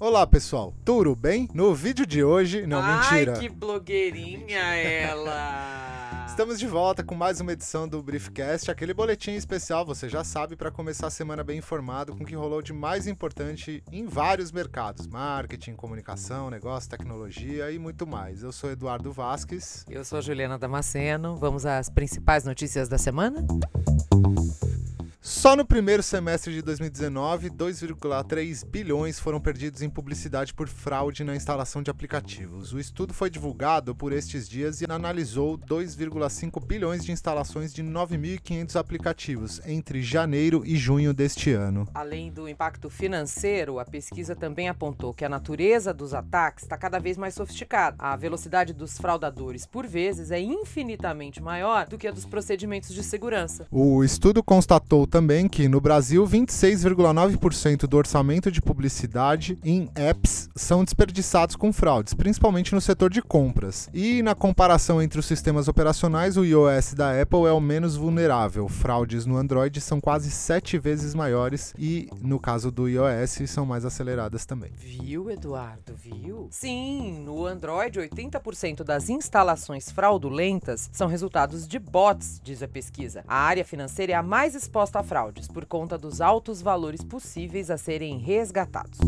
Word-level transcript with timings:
Olá 0.00 0.26
pessoal, 0.26 0.74
tudo 0.84 1.14
bem? 1.14 1.48
No 1.54 1.72
vídeo 1.72 2.04
de 2.04 2.24
hoje, 2.24 2.66
não 2.66 2.80
Ai, 2.80 3.16
mentira. 3.20 3.38
que 3.38 3.48
blogueirinha 3.48 4.58
ela! 4.58 6.24
Estamos 6.26 6.58
de 6.58 6.66
volta 6.66 7.04
com 7.04 7.14
mais 7.14 7.40
uma 7.40 7.52
edição 7.52 7.86
do 7.86 8.02
Briefcast, 8.02 8.70
aquele 8.70 8.92
boletim 8.92 9.32
especial, 9.32 9.84
você 9.84 10.08
já 10.08 10.24
sabe, 10.24 10.56
para 10.56 10.70
começar 10.70 11.06
a 11.06 11.10
semana 11.10 11.44
bem 11.44 11.58
informado 11.58 12.16
com 12.16 12.24
o 12.24 12.26
que 12.26 12.34
rolou 12.34 12.60
de 12.60 12.72
mais 12.72 13.06
importante 13.06 13.84
em 13.92 14.06
vários 14.06 14.50
mercados: 14.50 15.06
marketing, 15.06 15.74
comunicação, 15.74 16.50
negócio, 16.50 16.90
tecnologia 16.90 17.70
e 17.70 17.78
muito 17.78 18.06
mais. 18.06 18.42
Eu 18.42 18.50
sou 18.50 18.70
Eduardo 18.70 19.12
Vasques. 19.12 19.84
Eu 19.88 20.04
sou 20.04 20.18
a 20.18 20.22
Juliana 20.22 20.58
Damasceno. 20.58 21.36
Vamos 21.36 21.66
às 21.66 21.88
principais 21.88 22.44
notícias 22.44 22.88
da 22.88 22.98
semana? 22.98 23.46
Só 25.24 25.54
no 25.54 25.64
primeiro 25.64 26.02
semestre 26.02 26.52
de 26.52 26.60
2019, 26.62 27.48
2,3 27.48 28.66
bilhões 28.66 29.20
foram 29.20 29.40
perdidos 29.40 29.80
em 29.80 29.88
publicidade 29.88 30.52
por 30.52 30.66
fraude 30.66 31.22
na 31.22 31.36
instalação 31.36 31.80
de 31.80 31.92
aplicativos. 31.92 32.72
O 32.72 32.80
estudo 32.80 33.14
foi 33.14 33.30
divulgado 33.30 33.94
por 33.94 34.12
estes 34.12 34.48
dias 34.48 34.80
e 34.80 34.84
analisou 34.90 35.56
2,5 35.56 36.60
bilhões 36.66 37.04
de 37.04 37.12
instalações 37.12 37.72
de 37.72 37.84
9.500 37.84 38.74
aplicativos 38.74 39.60
entre 39.64 40.02
janeiro 40.02 40.64
e 40.66 40.76
junho 40.76 41.14
deste 41.14 41.52
ano. 41.52 41.86
Além 41.94 42.32
do 42.32 42.48
impacto 42.48 42.90
financeiro, 42.90 43.78
a 43.78 43.84
pesquisa 43.84 44.34
também 44.34 44.68
apontou 44.68 45.14
que 45.14 45.24
a 45.24 45.28
natureza 45.28 45.94
dos 45.94 46.14
ataques 46.14 46.64
está 46.64 46.76
cada 46.76 46.98
vez 46.98 47.16
mais 47.16 47.34
sofisticada. 47.34 47.94
A 47.96 48.16
velocidade 48.16 48.72
dos 48.72 48.98
fraudadores, 48.98 49.66
por 49.66 49.86
vezes, 49.86 50.32
é 50.32 50.40
infinitamente 50.40 51.40
maior 51.40 51.86
do 51.86 51.96
que 51.96 52.08
a 52.08 52.10
dos 52.10 52.26
procedimentos 52.26 52.92
de 52.92 53.04
segurança. 53.04 53.68
O 53.70 54.02
estudo 54.02 54.42
constatou 54.42 55.11
também 55.12 55.46
que 55.46 55.68
no 55.68 55.78
Brasil 55.78 56.26
26,9% 56.26 57.86
do 57.86 57.98
orçamento 57.98 58.50
de 58.50 58.62
publicidade 58.62 59.58
em 59.62 59.90
apps 59.94 60.48
são 60.56 60.82
desperdiçados 60.82 61.54
com 61.54 61.70
fraudes, 61.70 62.14
principalmente 62.14 62.74
no 62.74 62.80
setor 62.80 63.10
de 63.10 63.20
compras. 63.20 63.90
E 63.92 64.22
na 64.22 64.34
comparação 64.34 65.02
entre 65.02 65.20
os 65.20 65.26
sistemas 65.26 65.68
operacionais, 65.68 66.38
o 66.38 66.44
iOS 66.46 66.94
da 66.94 67.20
Apple 67.20 67.44
é 67.44 67.52
o 67.52 67.60
menos 67.60 67.94
vulnerável. 67.94 68.66
Fraudes 68.68 69.26
no 69.26 69.36
Android 69.36 69.82
são 69.82 70.00
quase 70.00 70.30
sete 70.30 70.78
vezes 70.78 71.14
maiores 71.14 71.74
e 71.78 72.08
no 72.22 72.40
caso 72.40 72.70
do 72.70 72.88
iOS 72.88 73.42
são 73.50 73.66
mais 73.66 73.84
aceleradas 73.84 74.46
também. 74.46 74.72
Viu, 74.74 75.30
Eduardo? 75.30 75.94
Viu? 75.94 76.48
Sim, 76.50 77.22
no 77.22 77.44
Android, 77.44 78.00
80% 78.00 78.82
das 78.82 79.10
instalações 79.10 79.90
fraudulentas 79.90 80.88
são 80.90 81.06
resultados 81.06 81.68
de 81.68 81.78
bots, 81.78 82.40
diz 82.42 82.62
a 82.62 82.68
pesquisa. 82.68 83.22
A 83.28 83.36
área 83.36 83.62
financeira 83.62 84.12
é 84.12 84.16
a 84.16 84.22
mais 84.22 84.54
exposta 84.54 85.01
fraudes 85.02 85.48
por 85.48 85.66
conta 85.66 85.98
dos 85.98 86.20
altos 86.20 86.62
valores 86.62 87.02
possíveis 87.02 87.70
a 87.70 87.76
serem 87.76 88.18
resgatados. 88.18 88.98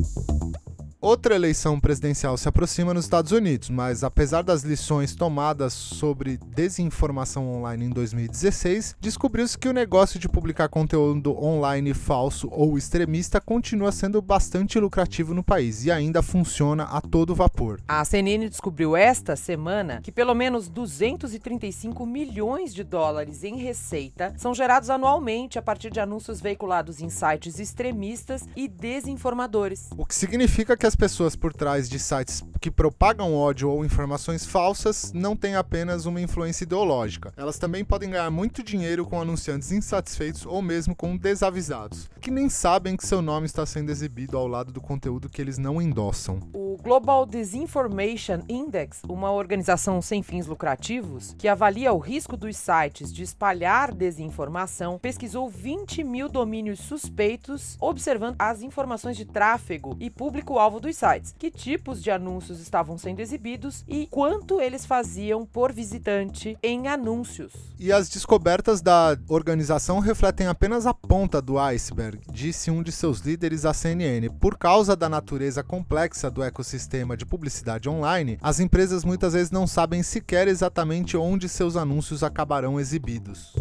Outra 1.05 1.35
eleição 1.35 1.79
presidencial 1.79 2.35
se 2.39 2.49
aproxima 2.49 2.95
nos 2.95 3.05
Estados 3.05 3.31
Unidos, 3.31 3.69
mas 3.69 4.03
apesar 4.03 4.41
das 4.41 4.63
lições 4.63 5.15
tomadas 5.15 5.75
sobre 5.75 6.39
desinformação 6.39 7.47
online 7.47 7.85
em 7.85 7.91
2016, 7.91 8.97
descobriu-se 8.99 9.59
que 9.59 9.69
o 9.69 9.73
negócio 9.75 10.19
de 10.19 10.31
publicar 10.31 10.71
conteúdo 10.71 11.37
online 11.37 11.93
falso 11.93 12.49
ou 12.51 12.79
extremista 12.79 13.39
continua 13.39 13.93
sendo 13.93 14.23
bastante 14.23 14.81
lucrativo 14.81 15.35
no 15.35 15.43
país 15.43 15.85
e 15.85 15.91
ainda 15.91 16.23
funciona 16.23 16.85
a 16.85 17.03
todo 17.03 17.35
vapor. 17.35 17.83
A 17.87 18.03
CNN 18.03 18.49
descobriu 18.49 18.97
esta 18.97 19.37
semana 19.37 20.01
que 20.03 20.11
pelo 20.11 20.35
menos 20.35 20.71
235 20.71 22.07
milhões 22.07 22.73
de 22.73 22.83
dólares 22.83 23.45
em 23.45 23.59
receita 23.59 24.33
são 24.39 24.55
gerados 24.55 24.89
anualmente 24.89 25.59
a 25.59 25.63
partir 25.63 25.91
de 25.91 26.01
anúncios 26.01 26.41
veiculados 26.41 27.03
em 27.03 27.11
sites 27.11 27.59
extremistas 27.59 28.49
e 28.57 28.67
desinformadores. 28.67 29.91
O 29.99 30.07
que 30.07 30.15
significa 30.15 30.75
que 30.79 30.87
as 30.87 30.94
pessoas 30.95 31.37
por 31.37 31.53
trás 31.53 31.89
de 31.89 31.99
sites 31.99 32.43
que 32.61 32.71
propagam 32.71 33.35
ódio 33.35 33.71
ou 33.71 33.85
informações 33.85 34.47
falsas 34.47 35.13
não 35.13 35.37
têm 35.37 35.55
apenas 35.55 36.07
uma 36.07 36.21
influência 36.21 36.65
ideológica. 36.65 37.33
Elas 37.37 37.59
também 37.59 37.85
podem 37.85 38.11
ganhar 38.11 38.31
muito 38.31 38.63
dinheiro 38.63 39.05
com 39.05 39.21
anunciantes 39.21 39.71
insatisfeitos 39.71 40.47
ou 40.47 40.63
mesmo 40.63 40.95
com 40.95 41.17
desavisados, 41.17 42.09
que 42.21 42.31
nem 42.31 42.49
sabem 42.49 42.97
que 42.97 43.07
seu 43.07 43.21
nome 43.21 43.47
está 43.47 43.67
sendo 43.67 43.91
exibido 43.91 44.39
ao 44.39 44.49
lado 44.49 44.73
do 44.73 44.81
conteúdo 44.81 45.29
que 45.29 45.43
eles 45.43 45.59
não 45.59 45.81
endossam. 45.81 46.41
O 46.55 46.79
Global 46.83 47.27
Disinformation 47.27 48.43
Index, 48.49 49.03
uma 49.09 49.31
organização 49.31 50.01
sem 50.01 50.23
fins 50.23 50.47
lucrativos 50.47 51.35
que 51.39 51.49
avalia 51.49 51.93
o 51.93 51.99
risco 51.99 52.37
dos 52.37 52.57
sites 52.57 53.13
de 53.13 53.23
espalhar 53.23 53.93
desinformação, 53.93 54.99
pesquisou 54.99 55.49
20 55.49 56.03
mil 56.03 56.29
domínios 56.29 56.81
suspeitos, 56.81 57.77
observando 57.81 58.37
as 58.39 58.63
informações 58.63 59.17
de 59.17 59.25
tráfego 59.25 59.97
e 60.01 60.09
público-alvo 60.09 60.74
dos 60.81 60.97
sites, 60.97 61.35
que 61.39 61.51
tipos 61.51 62.03
de 62.03 62.11
anúncios 62.11 62.61
estavam 62.61 62.99
sendo 62.99 63.21
exibidos 63.21 63.85
e 63.89 64.07
quanto 64.11 64.61
eles 64.61 64.85
faziam 64.85 65.47
por 65.47 65.73
visitante 65.73 66.57
em 66.63 66.89
anúncios. 66.89 67.53
E 67.79 67.93
as 67.93 68.09
descobertas 68.09 68.81
da 68.81 69.17
organização 69.29 69.99
refletem 69.99 70.47
apenas 70.47 70.87
a 70.87 70.95
ponta 70.95 71.41
do 71.41 71.59
iceberg, 71.59 72.21
disse 72.31 72.71
um 72.71 72.83
de 72.83 72.93
seus 72.93 73.21
líderes 73.21 73.65
à 73.65 73.73
CNN. 73.75 74.29
Por 74.41 74.57
causa 74.57 74.97
da 74.97 75.09
natureza 75.09 75.63
complexa 75.63 76.31
do 76.31 76.43
ecossistema 76.43 77.17
de 77.17 77.27
publicidade 77.27 77.89
online, 77.89 78.39
as 78.41 78.61
empresas 78.61 79.05
muitas 79.05 79.33
vezes 79.33 79.51
não 79.51 79.67
sabem 79.67 80.03
sequer 80.03 80.49
exatamente 80.49 81.17
onde 81.17 81.49
seus 81.49 81.77
anúncios 81.77 82.23
acabarão 82.23 82.79
exibidos. 82.79 83.53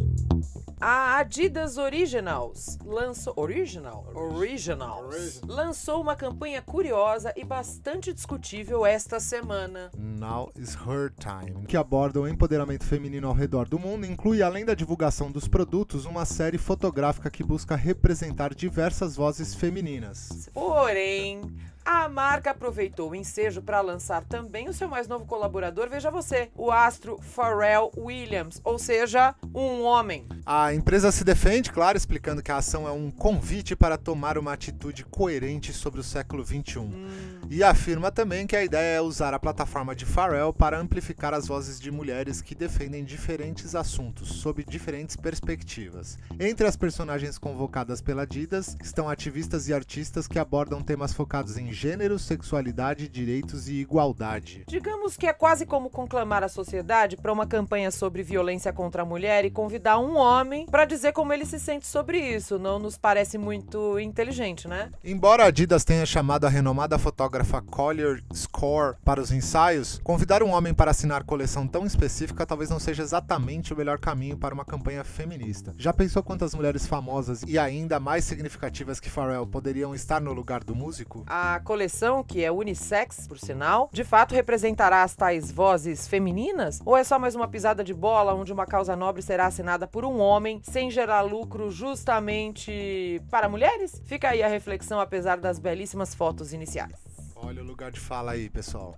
A 0.80 1.18
Adidas 1.18 1.78
Originals 1.78 2.78
lançou 2.84 3.34
Original, 3.38 4.06
Originals 4.14 5.42
lançou 5.48 6.02
uma 6.02 6.16
campanha 6.16 6.62
curiosa 6.62 7.34
e 7.36 7.44
bastante 7.44 8.12
discutível 8.12 8.86
esta 8.86 9.20
semana. 9.20 9.92
Now 9.98 10.52
is 10.58 10.76
her 10.76 11.14
time, 11.18 11.66
que 11.66 11.78
aborda 11.78 12.20
o 12.20 12.28
empoderamento 12.28 12.84
feminino 12.86 13.28
ao 13.28 13.34
redor 13.34 13.68
do 13.68 13.80
mundo, 13.80 14.06
inclui 14.06 14.42
além 14.42 14.66
da 14.66 14.74
divulgação 14.74 15.32
dos 15.32 15.48
produtos, 15.48 16.06
uma 16.06 16.26
série 16.26 16.58
fotográfica 16.58 17.32
que 17.32 17.44
busca 17.44 17.76
representar 17.76 18.54
diversas 18.54 19.16
vozes 19.16 19.56
femininas. 19.56 20.50
Porém, 20.54 21.42
a 21.86 22.08
marca 22.08 22.52
aproveitou 22.52 23.12
o 23.12 23.16
ensejo 23.16 23.62
para 23.62 23.82
lançar 23.82 24.24
também 24.24 24.70
o 24.70 24.74
seu 24.74 24.88
mais 24.88 25.08
novo 25.08 25.26
colaborador, 25.26 25.90
veja 25.90 26.10
você, 26.10 26.50
o 26.56 26.72
astro 26.72 27.20
Pharrell 27.22 27.92
Williams, 27.98 28.62
ou 28.64 28.80
seja, 28.80 29.36
um 29.54 29.84
homem. 29.84 30.28
A 30.46 30.74
empresa 30.74 31.12
se 31.12 31.24
defende, 31.24 31.72
claro, 31.72 31.98
explicando 31.98 32.42
que 32.42 32.52
a 32.52 32.58
ação 32.58 32.88
é 32.88 32.92
um 32.92 33.12
convite 33.12 33.76
para 33.76 33.98
tomar 33.98 34.38
uma 34.38 34.54
atitude 34.54 35.04
coerente 35.06 35.74
sobre 35.74 36.00
o 36.00 36.04
século 36.04 36.46
XXI. 36.46 36.80
Hum. 36.80 37.42
E 37.50 37.64
afirma 37.64 38.12
também 38.12 38.48
que 38.48 38.56
a 38.56 38.64
ideia 38.64 38.98
é 38.98 39.02
usar 39.02 39.34
a 39.34 39.40
plataforma 39.40 39.96
de 39.96 40.06
Pharrell 40.06 40.54
para 40.54 40.80
amplificar 40.80 41.34
as 41.34 41.48
vozes 41.48 41.80
de 41.80 41.92
mulheres 41.92 42.42
que 42.42 42.56
defendem 42.56 43.04
diferentes 43.04 43.76
assuntos, 43.76 44.30
sob 44.30 44.64
diferentes 44.64 45.16
perspectivas. 45.16 46.18
Entre 46.40 46.66
as 46.66 46.76
personagens 46.76 47.38
convocadas 47.38 48.02
pela 48.02 48.24
Adidas 48.24 48.76
estão 48.82 49.10
ativistas 49.10 49.68
e 49.68 49.74
artistas 49.74 50.28
que 50.28 50.40
abordam 50.40 50.82
temas 50.82 51.14
focados 51.14 51.58
em 51.58 51.73
gênero, 51.74 52.18
sexualidade, 52.20 53.10
direitos 53.10 53.68
e 53.68 53.74
igualdade. 53.74 54.64
Digamos 54.68 55.18
que 55.18 55.28
é 55.28 55.34
quase 55.34 55.66
como 55.66 55.90
conclamar 55.90 56.44
a 56.44 56.48
sociedade 56.48 57.18
para 57.18 57.34
uma 57.34 57.48
campanha 57.48 57.92
sobre 57.92 58.24
violência 58.24 58.72
contra 58.72 59.02
a 59.02 59.06
mulher 59.06 59.44
e 59.44 59.52
convidar 59.52 59.98
um 59.98 60.16
homem 60.16 60.66
para 60.68 60.86
dizer 60.86 61.12
como 61.12 61.34
ele 61.34 61.46
se 61.46 61.60
sente 61.60 61.88
sobre 61.88 62.20
isso. 62.20 62.60
Não 62.60 62.80
nos 62.80 62.98
parece 62.98 63.38
muito 63.38 64.00
inteligente, 64.00 64.68
né? 64.68 64.92
Embora 65.04 65.44
a 65.44 65.48
Adidas 65.48 65.84
tenha 65.84 66.06
chamado 66.06 66.46
a 66.46 66.50
renomada 66.50 66.98
fotógrafa 66.98 67.62
Collier 67.62 68.24
Score 68.34 68.96
para 69.04 69.20
os 69.20 69.32
ensaios, 69.32 70.00
convidar 70.04 70.44
um 70.44 70.52
homem 70.52 70.74
para 70.74 70.92
assinar 70.92 71.24
coleção 71.24 71.68
tão 71.68 71.86
específica 71.86 72.46
talvez 72.46 72.70
não 72.70 72.80
seja 72.80 73.02
exatamente 73.02 73.74
o 73.74 73.78
melhor 73.78 73.98
caminho 73.98 74.38
para 74.38 74.54
uma 74.54 74.64
campanha 74.64 75.04
feminista. 75.04 75.74
Já 75.78 75.92
pensou 75.92 76.22
quantas 76.22 76.54
mulheres 76.54 76.86
famosas 76.86 77.44
e 77.48 77.58
ainda 77.58 78.00
mais 78.00 78.24
significativas 78.26 79.00
que 79.00 79.10
Pharrell 79.10 79.48
poderiam 79.48 79.96
estar 79.96 80.22
no 80.22 80.34
lugar 80.34 80.64
do 80.64 80.76
músico? 80.76 81.24
A 81.26 81.60
coleção, 81.64 82.24
que 82.24 82.44
é 82.44 82.52
unissex, 82.52 83.28
por 83.28 83.40
sinal, 83.40 83.90
de 83.92 84.04
fato 84.04 84.36
representará 84.36 85.02
as 85.02 85.16
tais 85.16 85.52
vozes 85.52 86.08
femininas? 86.08 86.80
Ou 86.86 86.96
é 86.96 87.04
só 87.04 87.18
mais 87.18 87.34
uma 87.34 87.48
pisada 87.48 87.84
de 87.84 87.94
bola 87.94 88.34
onde 88.34 88.54
uma 88.54 88.66
causa 88.66 88.96
nobre 88.96 89.22
será 89.22 89.48
assinada 89.48 89.88
por 89.88 90.06
um 90.06 90.20
homem 90.20 90.62
sem 90.64 90.92
gerar 90.92 91.22
lucro 91.22 91.72
justamente 91.72 93.22
para 93.32 93.50
mulheres? 93.50 94.02
Fica 94.06 94.30
aí 94.30 94.44
a 94.44 94.48
reflexão, 94.48 95.00
apesar 95.00 95.38
das 95.38 95.58
belíssimas 95.58 96.14
fotos 96.14 96.54
iniciais. 96.54 96.94
Olha 97.36 97.62
o 97.62 97.66
lugar 97.66 97.92
de 97.92 98.00
fala 98.00 98.34
aí, 98.34 98.50
pessoal. 98.50 98.98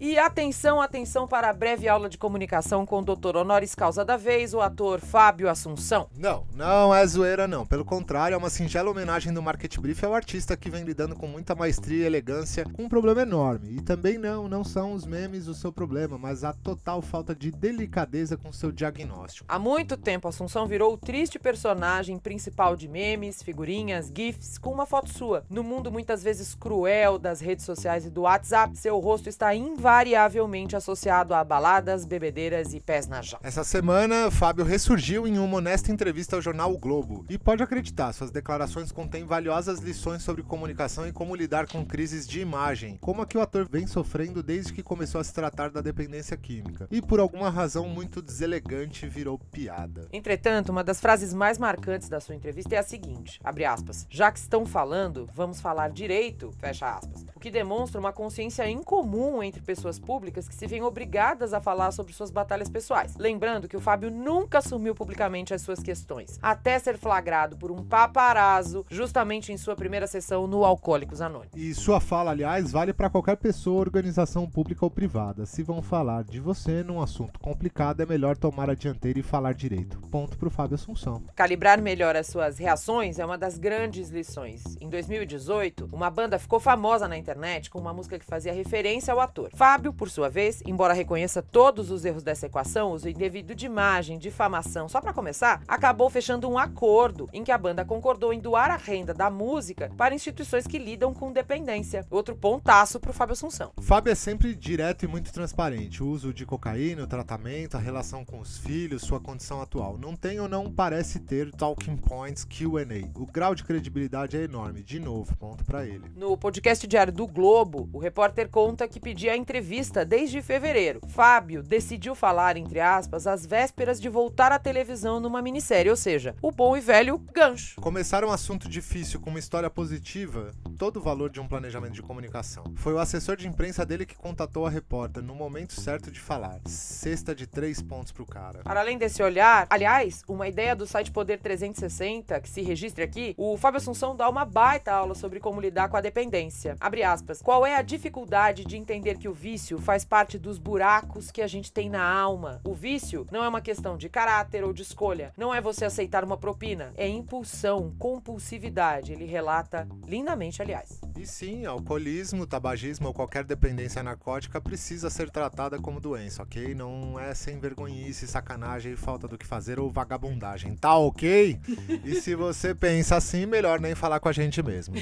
E 0.00 0.16
atenção, 0.16 0.80
atenção 0.80 1.26
para 1.26 1.50
a 1.50 1.52
breve 1.52 1.88
aula 1.88 2.08
de 2.08 2.16
comunicação 2.16 2.86
com 2.86 3.00
o 3.00 3.04
doutor 3.04 3.36
honoris 3.36 3.74
causa 3.74 4.04
da 4.04 4.16
vez, 4.16 4.54
o 4.54 4.60
ator 4.60 5.00
Fábio 5.00 5.48
Assunção. 5.48 6.08
Não, 6.16 6.46
não 6.54 6.94
é 6.94 7.04
zoeira 7.04 7.48
não. 7.48 7.66
Pelo 7.66 7.84
contrário, 7.84 8.36
é 8.36 8.38
uma 8.38 8.48
singela 8.48 8.88
homenagem 8.88 9.34
do 9.34 9.42
Market 9.42 9.76
Brief 9.78 10.04
ao 10.04 10.14
artista 10.14 10.56
que 10.56 10.70
vem 10.70 10.84
lidando 10.84 11.16
com 11.16 11.26
muita 11.26 11.52
maestria 11.52 12.04
e 12.04 12.06
elegância 12.06 12.64
com 12.64 12.84
um 12.84 12.88
problema 12.88 13.22
enorme. 13.22 13.76
E 13.76 13.80
também 13.80 14.18
não, 14.18 14.46
não 14.46 14.62
são 14.62 14.92
os 14.92 15.04
memes 15.04 15.48
o 15.48 15.54
seu 15.54 15.72
problema, 15.72 16.16
mas 16.16 16.44
a 16.44 16.52
total 16.52 17.02
falta 17.02 17.34
de 17.34 17.50
delicadeza 17.50 18.36
com 18.36 18.52
seu 18.52 18.70
diagnóstico. 18.70 19.46
Há 19.48 19.58
muito 19.58 19.96
tempo, 19.96 20.28
Assunção 20.28 20.68
virou 20.68 20.92
o 20.92 20.96
triste 20.96 21.40
personagem 21.40 22.20
principal 22.20 22.76
de 22.76 22.86
memes, 22.86 23.42
figurinhas, 23.42 24.12
gifs, 24.16 24.58
com 24.58 24.70
uma 24.70 24.86
foto 24.86 25.12
sua. 25.12 25.44
No 25.50 25.64
mundo 25.64 25.90
muitas 25.90 26.22
vezes 26.22 26.54
cruel 26.54 27.18
das 27.18 27.40
redes 27.40 27.64
sociais 27.64 28.06
e 28.06 28.10
do 28.10 28.20
WhatsApp, 28.20 28.78
seu 28.78 28.96
rosto 29.00 29.28
está 29.28 29.52
invadido 29.52 29.87
invariavelmente 29.88 30.76
associado 30.76 31.32
a 31.32 31.42
baladas, 31.42 32.04
bebedeiras 32.04 32.74
e 32.74 32.80
pés 32.80 33.08
na 33.08 33.22
jaula. 33.22 33.40
Essa 33.42 33.64
semana, 33.64 34.30
Fábio 34.30 34.62
ressurgiu 34.62 35.26
em 35.26 35.38
uma 35.38 35.56
honesta 35.56 35.90
entrevista 35.90 36.36
ao 36.36 36.42
jornal 36.42 36.74
o 36.74 36.78
Globo. 36.78 37.24
E 37.26 37.38
pode 37.38 37.62
acreditar, 37.62 38.12
suas 38.12 38.30
declarações 38.30 38.92
contêm 38.92 39.24
valiosas 39.24 39.80
lições 39.80 40.22
sobre 40.22 40.42
comunicação 40.42 41.08
e 41.08 41.12
como 41.12 41.34
lidar 41.34 41.66
com 41.66 41.86
crises 41.86 42.28
de 42.28 42.38
imagem, 42.38 42.98
como 43.00 43.22
a 43.22 43.26
que 43.26 43.38
o 43.38 43.40
ator 43.40 43.66
vem 43.66 43.86
sofrendo 43.86 44.42
desde 44.42 44.74
que 44.74 44.82
começou 44.82 45.22
a 45.22 45.24
se 45.24 45.32
tratar 45.32 45.70
da 45.70 45.80
dependência 45.80 46.36
química. 46.36 46.86
E 46.90 47.00
por 47.00 47.18
alguma 47.18 47.48
razão 47.48 47.88
muito 47.88 48.20
deselegante 48.20 49.08
virou 49.08 49.38
piada. 49.38 50.06
Entretanto, 50.12 50.68
uma 50.68 50.84
das 50.84 51.00
frases 51.00 51.32
mais 51.32 51.56
marcantes 51.56 52.10
da 52.10 52.20
sua 52.20 52.34
entrevista 52.34 52.74
é 52.74 52.78
a 52.78 52.82
seguinte, 52.82 53.40
abre 53.42 53.64
aspas, 53.64 54.06
já 54.10 54.30
que 54.30 54.38
estão 54.38 54.66
falando, 54.66 55.26
vamos 55.32 55.62
falar 55.62 55.88
direito, 55.88 56.52
fecha 56.58 56.94
aspas, 56.94 57.24
o 57.38 57.40
que 57.40 57.52
demonstra 57.52 58.00
uma 58.00 58.12
consciência 58.12 58.68
incomum 58.68 59.40
entre 59.40 59.62
pessoas 59.62 59.96
públicas 59.96 60.48
que 60.48 60.54
se 60.56 60.66
veem 60.66 60.82
obrigadas 60.82 61.54
a 61.54 61.60
falar 61.60 61.92
sobre 61.92 62.12
suas 62.12 62.32
batalhas 62.32 62.68
pessoais. 62.68 63.14
Lembrando 63.16 63.68
que 63.68 63.76
o 63.76 63.80
Fábio 63.80 64.10
nunca 64.10 64.58
assumiu 64.58 64.92
publicamente 64.92 65.54
as 65.54 65.62
suas 65.62 65.78
questões, 65.80 66.36
até 66.42 66.76
ser 66.80 66.98
flagrado 66.98 67.56
por 67.56 67.70
um 67.70 67.84
paparazzo 67.84 68.84
justamente 68.90 69.52
em 69.52 69.56
sua 69.56 69.76
primeira 69.76 70.08
sessão 70.08 70.48
no 70.48 70.64
Alcoólicos 70.64 71.20
Anônimos. 71.20 71.54
E 71.54 71.72
sua 71.74 72.00
fala, 72.00 72.32
aliás, 72.32 72.72
vale 72.72 72.92
para 72.92 73.08
qualquer 73.08 73.36
pessoa, 73.36 73.78
organização 73.78 74.50
pública 74.50 74.84
ou 74.84 74.90
privada. 74.90 75.46
Se 75.46 75.62
vão 75.62 75.80
falar 75.80 76.24
de 76.24 76.40
você 76.40 76.82
num 76.82 77.00
assunto 77.00 77.38
complicado, 77.38 78.00
é 78.00 78.06
melhor 78.06 78.36
tomar 78.36 78.68
a 78.68 78.74
dianteira 78.74 79.20
e 79.20 79.22
falar 79.22 79.54
direito. 79.54 80.00
Ponto 80.10 80.36
pro 80.36 80.50
Fábio 80.50 80.74
Assunção. 80.74 81.22
Calibrar 81.36 81.80
melhor 81.80 82.16
as 82.16 82.26
suas 82.26 82.58
reações 82.58 83.20
é 83.20 83.24
uma 83.24 83.38
das 83.38 83.58
grandes 83.58 84.08
lições. 84.10 84.76
Em 84.80 84.88
2018, 84.88 85.88
uma 85.92 86.10
banda 86.10 86.36
ficou 86.36 86.58
famosa 86.58 87.06
na 87.06 87.16
internet 87.16 87.27
com 87.70 87.78
uma 87.78 87.92
música 87.92 88.18
que 88.18 88.24
fazia 88.24 88.52
referência 88.52 89.12
ao 89.12 89.20
ator. 89.20 89.50
Fábio, 89.54 89.92
por 89.92 90.08
sua 90.08 90.28
vez, 90.28 90.62
embora 90.66 90.94
reconheça 90.94 91.42
todos 91.42 91.90
os 91.90 92.04
erros 92.04 92.22
dessa 92.22 92.46
equação, 92.46 92.92
uso 92.92 93.08
indevido 93.08 93.54
de 93.54 93.66
imagem, 93.66 94.18
difamação, 94.18 94.88
só 94.88 95.00
para 95.00 95.12
começar, 95.12 95.62
acabou 95.66 96.08
fechando 96.08 96.48
um 96.48 96.58
acordo 96.58 97.28
em 97.32 97.44
que 97.44 97.52
a 97.52 97.58
banda 97.58 97.84
concordou 97.84 98.32
em 98.32 98.40
doar 98.40 98.70
a 98.70 98.76
renda 98.76 99.12
da 99.12 99.30
música 99.30 99.90
para 99.96 100.14
instituições 100.14 100.66
que 100.66 100.78
lidam 100.78 101.12
com 101.12 101.32
dependência. 101.32 102.06
Outro 102.10 102.34
pontaço 102.34 103.00
pro 103.00 103.12
Fábio 103.12 103.32
Assunção. 103.32 103.72
Fábio 103.80 104.10
é 104.12 104.14
sempre 104.14 104.54
direto 104.54 105.04
e 105.04 105.08
muito 105.08 105.32
transparente. 105.32 106.02
O 106.02 106.08
uso 106.08 106.32
de 106.32 106.46
cocaína, 106.46 107.02
o 107.02 107.06
tratamento, 107.06 107.76
a 107.76 107.80
relação 107.80 108.24
com 108.24 108.40
os 108.40 108.58
filhos, 108.58 109.02
sua 109.02 109.20
condição 109.20 109.60
atual. 109.60 109.98
Não 109.98 110.16
tem 110.16 110.40
ou 110.40 110.48
não 110.48 110.70
parece 110.70 111.20
ter 111.20 111.50
talking 111.52 111.96
points 111.96 112.44
Q&A. 112.44 113.18
O 113.18 113.26
grau 113.26 113.54
de 113.54 113.64
credibilidade 113.64 114.36
é 114.36 114.42
enorme. 114.42 114.82
De 114.82 114.98
novo, 114.98 115.36
ponto 115.36 115.64
para 115.64 115.86
ele. 115.86 116.04
No 116.16 116.36
podcast 116.36 116.86
diário 116.86 117.12
do 117.18 117.26
Globo, 117.26 117.90
o 117.92 117.98
repórter 117.98 118.48
conta 118.48 118.86
que 118.86 119.00
pedia 119.00 119.32
a 119.32 119.36
entrevista 119.36 120.04
desde 120.04 120.40
fevereiro. 120.40 121.00
Fábio 121.08 121.64
decidiu 121.64 122.14
falar, 122.14 122.56
entre 122.56 122.78
aspas, 122.78 123.26
às 123.26 123.44
vésperas 123.44 124.00
de 124.00 124.08
voltar 124.08 124.52
à 124.52 124.58
televisão 124.60 125.18
numa 125.18 125.42
minissérie, 125.42 125.90
ou 125.90 125.96
seja, 125.96 126.36
o 126.40 126.52
bom 126.52 126.76
e 126.76 126.80
velho 126.80 127.18
gancho. 127.18 127.80
Começar 127.80 128.22
um 128.22 128.30
assunto 128.30 128.68
difícil 128.68 129.18
com 129.18 129.30
uma 129.30 129.40
história 129.40 129.68
positiva, 129.68 130.52
todo 130.78 130.98
o 130.98 131.02
valor 131.02 131.28
de 131.28 131.40
um 131.40 131.48
planejamento 131.48 131.94
de 131.94 132.02
comunicação. 132.02 132.62
Foi 132.76 132.92
o 132.92 133.00
assessor 133.00 133.34
de 133.34 133.48
imprensa 133.48 133.84
dele 133.84 134.06
que 134.06 134.14
contatou 134.14 134.64
a 134.64 134.70
repórter 134.70 135.20
no 135.20 135.34
momento 135.34 135.72
certo 135.72 136.12
de 136.12 136.20
falar. 136.20 136.60
Cesta 136.66 137.34
de 137.34 137.48
três 137.48 137.82
pontos 137.82 138.12
pro 138.12 138.24
cara. 138.24 138.60
Para 138.60 138.78
além 138.78 138.96
desse 138.96 139.24
olhar, 139.24 139.66
aliás, 139.68 140.22
uma 140.28 140.46
ideia 140.46 140.76
do 140.76 140.86
site 140.86 141.10
Poder 141.10 141.40
360, 141.40 142.40
que 142.40 142.48
se 142.48 142.62
registre 142.62 143.02
aqui, 143.02 143.34
o 143.36 143.56
Fábio 143.56 143.78
Assunção 143.78 144.14
dá 144.14 144.28
uma 144.28 144.44
baita 144.44 144.92
aula 144.92 145.16
sobre 145.16 145.40
como 145.40 145.60
lidar 145.60 145.88
com 145.88 145.96
a 145.96 146.00
dependência. 146.00 146.76
Abre 146.78 147.07
aspas. 147.12 147.42
Qual 147.42 147.66
é 147.66 147.76
a 147.76 147.82
dificuldade 147.82 148.64
de 148.64 148.76
entender 148.76 149.18
que 149.18 149.28
o 149.28 149.32
vício 149.32 149.78
faz 149.78 150.04
parte 150.04 150.38
dos 150.38 150.58
buracos 150.58 151.30
que 151.30 151.42
a 151.42 151.46
gente 151.46 151.72
tem 151.72 151.88
na 151.88 152.02
alma. 152.02 152.60
O 152.64 152.74
vício 152.74 153.26
não 153.30 153.44
é 153.44 153.48
uma 153.48 153.60
questão 153.60 153.96
de 153.96 154.08
caráter 154.08 154.64
ou 154.64 154.72
de 154.72 154.82
escolha. 154.82 155.32
Não 155.36 155.54
é 155.54 155.60
você 155.60 155.84
aceitar 155.84 156.24
uma 156.24 156.36
propina. 156.36 156.92
É 156.96 157.08
impulsão, 157.08 157.94
compulsividade. 157.98 159.12
Ele 159.12 159.24
relata 159.24 159.88
lindamente, 160.06 160.60
aliás. 160.60 161.00
E 161.16 161.26
sim, 161.26 161.66
alcoolismo, 161.66 162.46
tabagismo 162.46 163.08
ou 163.08 163.14
qualquer 163.14 163.44
dependência 163.44 164.02
narcótica 164.02 164.60
precisa 164.60 165.10
ser 165.10 165.30
tratada 165.30 165.78
como 165.78 166.00
doença, 166.00 166.42
ok? 166.42 166.74
Não 166.74 167.18
é 167.18 167.34
sem 167.34 167.58
vergonhice, 167.58 168.26
sacanagem, 168.26 168.94
falta 168.94 169.26
do 169.26 169.36
que 169.36 169.46
fazer 169.46 169.80
ou 169.80 169.90
vagabundagem, 169.90 170.76
tá 170.76 170.96
ok? 170.96 171.58
e 172.04 172.14
se 172.20 172.34
você 172.34 172.74
pensa 172.74 173.16
assim, 173.16 173.46
melhor 173.46 173.80
nem 173.80 173.94
falar 173.94 174.20
com 174.20 174.28
a 174.28 174.32
gente 174.32 174.62
mesmo. 174.62 174.94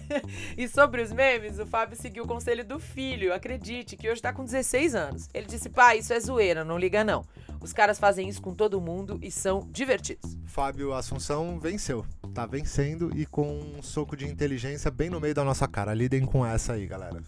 e 0.56 0.68
sobre 0.68 1.02
os 1.02 1.12
memes, 1.12 1.43
o 1.52 1.66
Fábio 1.66 1.96
seguiu 1.96 2.24
o 2.24 2.26
conselho 2.26 2.64
do 2.64 2.78
filho, 2.78 3.34
acredite, 3.34 3.96
que 3.96 4.08
hoje 4.10 4.22
tá 4.22 4.32
com 4.32 4.44
16 4.44 4.94
anos. 4.94 5.28
Ele 5.34 5.46
disse: 5.46 5.68
pai, 5.68 5.98
isso 5.98 6.12
é 6.12 6.20
zoeira, 6.20 6.64
não 6.64 6.78
liga 6.78 7.04
não. 7.04 7.24
Os 7.60 7.72
caras 7.72 7.98
fazem 7.98 8.28
isso 8.28 8.42
com 8.42 8.54
todo 8.54 8.80
mundo 8.80 9.18
e 9.22 9.30
são 9.30 9.68
divertidos. 9.70 10.36
Fábio 10.46 10.92
Assunção 10.92 11.58
venceu. 11.58 12.04
tá 12.34 12.46
vencendo 12.46 13.10
e 13.16 13.24
com 13.26 13.60
um 13.78 13.82
soco 13.82 14.16
de 14.16 14.26
inteligência 14.26 14.90
bem 14.90 15.08
no 15.10 15.20
meio 15.20 15.34
da 15.34 15.44
nossa 15.44 15.66
cara. 15.68 15.94
Lidem 15.94 16.24
com 16.24 16.44
essa 16.44 16.74
aí, 16.74 16.86
galera. 16.86 17.22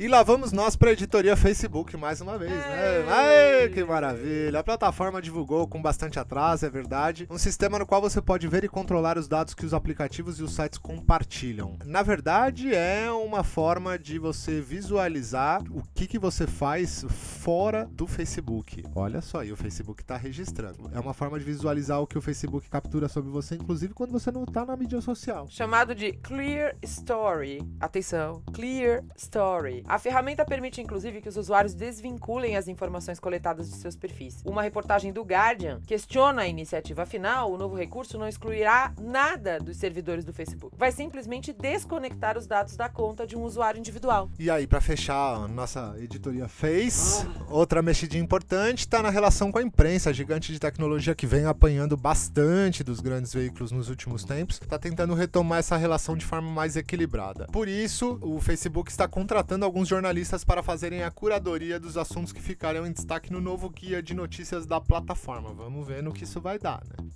E 0.00 0.08
lá 0.08 0.22
vamos 0.22 0.50
nós 0.50 0.76
para 0.76 0.88
a 0.88 0.92
editoria 0.94 1.36
Facebook 1.36 1.94
mais 1.94 2.22
uma 2.22 2.38
vez, 2.38 2.50
né? 2.50 3.04
Ai, 3.06 3.68
que 3.68 3.84
maravilha! 3.84 4.58
A 4.58 4.64
plataforma 4.64 5.20
divulgou 5.20 5.68
com 5.68 5.82
bastante 5.82 6.18
atraso, 6.18 6.64
é 6.64 6.70
verdade, 6.70 7.26
um 7.28 7.36
sistema 7.36 7.78
no 7.78 7.84
qual 7.84 8.00
você 8.00 8.22
pode 8.22 8.48
ver 8.48 8.64
e 8.64 8.68
controlar 8.68 9.18
os 9.18 9.28
dados 9.28 9.52
que 9.52 9.66
os 9.66 9.74
aplicativos 9.74 10.40
e 10.40 10.42
os 10.42 10.54
sites 10.54 10.78
compartilham. 10.78 11.76
Na 11.84 12.02
verdade, 12.02 12.74
é 12.74 13.12
uma 13.12 13.44
forma 13.44 13.98
de 13.98 14.18
você 14.18 14.58
visualizar 14.58 15.62
o 15.70 15.82
que, 15.94 16.06
que 16.06 16.18
você 16.18 16.46
faz 16.46 17.04
fora 17.10 17.86
do 17.92 18.06
Facebook. 18.06 18.82
Olha 18.94 19.20
só, 19.20 19.44
e 19.44 19.52
o 19.52 19.56
Facebook 19.56 20.00
está 20.00 20.16
registrando. 20.16 20.90
É 20.94 20.98
uma 20.98 21.12
forma 21.12 21.38
de 21.38 21.44
visualizar 21.44 22.00
o 22.00 22.06
que 22.06 22.16
o 22.16 22.22
Facebook 22.22 22.70
captura 22.70 23.06
sobre 23.06 23.30
você, 23.30 23.56
inclusive 23.56 23.92
quando 23.92 24.12
você 24.12 24.30
não 24.30 24.44
está 24.44 24.64
na 24.64 24.78
mídia 24.78 25.02
social. 25.02 25.46
Chamado 25.50 25.94
de 25.94 26.14
Clear 26.14 26.74
Story. 26.82 27.60
Atenção, 27.78 28.42
Clear 28.54 29.04
Story. 29.14 29.84
A 29.90 29.98
ferramenta 29.98 30.44
permite, 30.44 30.80
inclusive, 30.80 31.20
que 31.20 31.28
os 31.28 31.36
usuários 31.36 31.74
desvinculem 31.74 32.56
as 32.56 32.68
informações 32.68 33.18
coletadas 33.18 33.68
de 33.68 33.74
seus 33.74 33.96
perfis. 33.96 34.40
Uma 34.44 34.62
reportagem 34.62 35.12
do 35.12 35.22
Guardian 35.22 35.80
questiona 35.84 36.42
a 36.42 36.46
iniciativa. 36.46 37.02
Afinal, 37.02 37.50
o 37.50 37.58
novo 37.58 37.74
recurso 37.74 38.16
não 38.16 38.28
excluirá 38.28 38.92
nada 39.00 39.58
dos 39.58 39.78
servidores 39.78 40.24
do 40.24 40.32
Facebook. 40.32 40.76
Vai 40.78 40.92
simplesmente 40.92 41.52
desconectar 41.52 42.38
os 42.38 42.46
dados 42.46 42.76
da 42.76 42.88
conta 42.88 43.26
de 43.26 43.36
um 43.36 43.42
usuário 43.42 43.80
individual. 43.80 44.30
E 44.38 44.48
aí, 44.48 44.64
para 44.64 44.80
fechar, 44.80 45.48
nossa 45.48 45.96
editoria 45.98 46.46
fez 46.46 47.26
outra 47.48 47.82
mexidinha 47.82 48.22
importante, 48.22 48.80
está 48.86 49.02
na 49.02 49.10
relação 49.10 49.50
com 49.50 49.58
a 49.58 49.62
imprensa, 49.62 50.10
a 50.10 50.12
gigante 50.12 50.52
de 50.52 50.60
tecnologia 50.60 51.16
que 51.16 51.26
vem 51.26 51.46
apanhando 51.46 51.96
bastante 51.96 52.84
dos 52.84 53.00
grandes 53.00 53.34
veículos 53.34 53.72
nos 53.72 53.88
últimos 53.88 54.22
tempos, 54.22 54.60
está 54.62 54.78
tentando 54.78 55.14
retomar 55.14 55.58
essa 55.58 55.76
relação 55.76 56.16
de 56.16 56.24
forma 56.24 56.48
mais 56.48 56.76
equilibrada. 56.76 57.48
Por 57.48 57.66
isso, 57.66 58.20
o 58.22 58.40
Facebook 58.40 58.88
está 58.88 59.08
contratando 59.08 59.64
alguns 59.64 59.79
alguns 59.80 59.88
jornalistas 59.88 60.44
para 60.44 60.62
fazerem 60.62 61.02
a 61.02 61.10
curadoria 61.10 61.80
dos 61.80 61.96
assuntos 61.96 62.34
que 62.34 62.42
ficarão 62.42 62.86
em 62.86 62.92
destaque 62.92 63.32
no 63.32 63.40
novo 63.40 63.70
guia 63.70 64.02
de 64.02 64.12
notícias 64.12 64.66
da 64.66 64.78
plataforma. 64.78 65.54
Vamos 65.54 65.86
ver 65.86 66.02
no 66.02 66.12
que 66.12 66.24
isso 66.24 66.38
vai 66.38 66.58
dar, 66.58 66.82
né? 66.84 67.08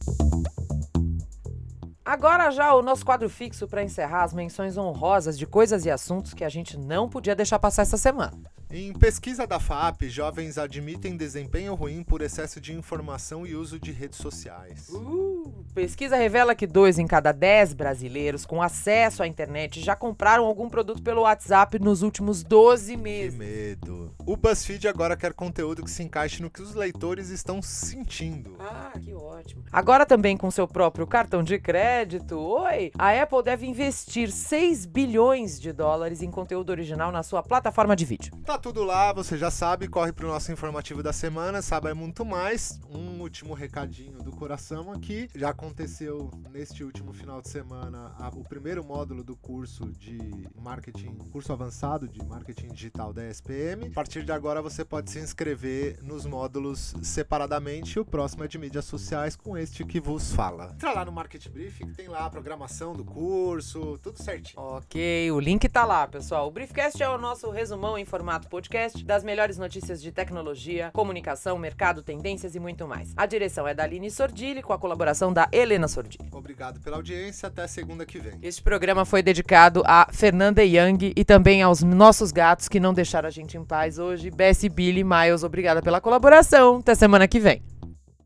Agora 2.02 2.50
já 2.50 2.74
o 2.74 2.80
nosso 2.80 3.04
quadro 3.04 3.28
fixo 3.28 3.68
para 3.68 3.82
encerrar 3.82 4.24
as 4.24 4.32
menções 4.32 4.78
honrosas 4.78 5.38
de 5.38 5.46
coisas 5.46 5.84
e 5.84 5.90
assuntos 5.90 6.32
que 6.32 6.42
a 6.42 6.48
gente 6.48 6.78
não 6.78 7.06
podia 7.06 7.34
deixar 7.34 7.58
passar 7.58 7.82
essa 7.82 7.98
semana. 7.98 8.53
Em 8.76 8.92
pesquisa 8.92 9.46
da 9.46 9.60
FAP, 9.60 10.08
jovens 10.08 10.58
admitem 10.58 11.16
desempenho 11.16 11.76
ruim 11.76 12.02
por 12.02 12.20
excesso 12.20 12.60
de 12.60 12.72
informação 12.72 13.46
e 13.46 13.54
uso 13.54 13.78
de 13.78 13.92
redes 13.92 14.18
sociais. 14.18 14.88
Uh, 14.88 15.64
pesquisa 15.72 16.16
revela 16.16 16.56
que 16.56 16.66
dois 16.66 16.98
em 16.98 17.06
cada 17.06 17.30
dez 17.30 17.72
brasileiros 17.72 18.44
com 18.44 18.60
acesso 18.60 19.22
à 19.22 19.28
internet 19.28 19.80
já 19.80 19.94
compraram 19.94 20.44
algum 20.44 20.68
produto 20.68 21.00
pelo 21.04 21.22
WhatsApp 21.22 21.78
nos 21.78 22.02
últimos 22.02 22.42
12 22.42 22.96
meses. 22.96 23.34
Que 23.34 23.38
medo. 23.38 24.12
O 24.26 24.36
BuzzFeed 24.36 24.88
agora 24.88 25.16
quer 25.16 25.34
conteúdo 25.34 25.84
que 25.84 25.90
se 25.90 26.02
encaixe 26.02 26.42
no 26.42 26.50
que 26.50 26.60
os 26.60 26.74
leitores 26.74 27.28
estão 27.28 27.62
sentindo. 27.62 28.56
Ah, 28.58 28.90
que 29.00 29.14
ótimo. 29.14 29.62
Agora 29.70 30.04
também 30.04 30.36
com 30.36 30.50
seu 30.50 30.66
próprio 30.66 31.06
cartão 31.06 31.44
de 31.44 31.60
crédito. 31.60 32.36
Oi! 32.36 32.90
A 32.98 33.22
Apple 33.22 33.44
deve 33.44 33.68
investir 33.68 34.32
6 34.32 34.84
bilhões 34.84 35.60
de 35.60 35.72
dólares 35.72 36.22
em 36.22 36.30
conteúdo 36.30 36.70
original 36.70 37.12
na 37.12 37.22
sua 37.22 37.40
plataforma 37.40 37.94
de 37.94 38.04
vídeo. 38.04 38.34
Tá 38.44 38.63
tudo 38.64 38.82
lá, 38.82 39.12
você 39.12 39.36
já 39.36 39.50
sabe, 39.50 39.86
corre 39.86 40.10
pro 40.10 40.26
nosso 40.26 40.50
informativo 40.50 41.02
da 41.02 41.12
semana, 41.12 41.60
sabe 41.60 41.92
muito 41.92 42.24
mais. 42.24 42.80
Um 42.88 43.20
último 43.20 43.52
recadinho 43.52 44.16
do 44.22 44.32
coração 44.32 44.90
aqui. 44.90 45.28
Já 45.34 45.50
aconteceu 45.50 46.30
neste 46.50 46.82
último 46.82 47.12
final 47.12 47.42
de 47.42 47.50
semana 47.50 48.14
a, 48.18 48.28
o 48.28 48.42
primeiro 48.42 48.82
módulo 48.82 49.22
do 49.22 49.36
curso 49.36 49.92
de 49.92 50.48
marketing, 50.58 51.14
curso 51.30 51.52
avançado 51.52 52.08
de 52.08 52.24
marketing 52.24 52.68
digital 52.68 53.12
da 53.12 53.28
SPM. 53.28 53.88
A 53.88 53.90
partir 53.90 54.24
de 54.24 54.32
agora 54.32 54.62
você 54.62 54.82
pode 54.82 55.10
se 55.10 55.18
inscrever 55.18 56.02
nos 56.02 56.24
módulos 56.24 56.94
separadamente. 57.02 58.00
O 58.00 58.04
próximo 58.04 58.44
é 58.44 58.48
de 58.48 58.56
mídias 58.56 58.86
sociais 58.86 59.36
com 59.36 59.58
este 59.58 59.84
que 59.84 60.00
vos 60.00 60.32
fala. 60.32 60.70
Entra 60.72 60.94
lá 60.94 61.04
no 61.04 61.12
Market 61.12 61.50
Brief, 61.50 61.80
que 61.84 61.92
tem 61.92 62.08
lá 62.08 62.24
a 62.24 62.30
programação 62.30 62.94
do 62.94 63.04
curso, 63.04 63.98
tudo 64.02 64.22
certinho. 64.22 64.58
Ok, 64.58 65.30
o 65.32 65.38
link 65.38 65.68
tá 65.68 65.84
lá, 65.84 66.08
pessoal. 66.08 66.48
O 66.48 66.50
Briefcast 66.50 67.02
é 67.02 67.08
o 67.10 67.18
nosso 67.18 67.50
resumão 67.50 67.98
em 67.98 68.06
formato 68.06 68.53
podcast 68.54 69.04
das 69.04 69.24
melhores 69.24 69.58
notícias 69.58 70.00
de 70.00 70.12
tecnologia, 70.12 70.90
comunicação, 70.92 71.58
mercado, 71.58 72.04
tendências 72.04 72.54
e 72.54 72.60
muito 72.60 72.86
mais. 72.86 73.12
A 73.16 73.26
direção 73.26 73.66
é 73.66 73.74
da 73.74 73.82
Aline 73.82 74.08
Sordilli, 74.08 74.62
com 74.62 74.72
a 74.72 74.78
colaboração 74.78 75.32
da 75.32 75.48
Helena 75.50 75.88
Sordilli. 75.88 76.28
Obrigado 76.30 76.78
pela 76.78 76.94
audiência, 76.94 77.48
até 77.48 77.66
segunda 77.66 78.06
que 78.06 78.20
vem. 78.20 78.38
Este 78.40 78.62
programa 78.62 79.04
foi 79.04 79.24
dedicado 79.24 79.82
a 79.84 80.06
Fernanda 80.12 80.62
Young 80.62 81.12
e 81.16 81.24
também 81.24 81.62
aos 81.62 81.82
nossos 81.82 82.30
gatos 82.30 82.68
que 82.68 82.78
não 82.78 82.94
deixaram 82.94 83.26
a 83.26 83.32
gente 83.32 83.56
em 83.56 83.64
paz 83.64 83.98
hoje. 83.98 84.30
Bessie, 84.30 84.68
Billy, 84.68 85.02
Miles, 85.02 85.42
obrigada 85.42 85.82
pela 85.82 86.00
colaboração. 86.00 86.76
Até 86.76 86.94
semana 86.94 87.26
que 87.26 87.40
vem. 87.40 87.60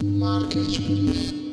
Market. 0.03 1.48